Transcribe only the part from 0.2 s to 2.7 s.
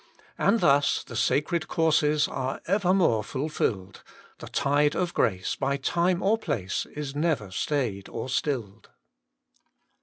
And thus the sacred courses Are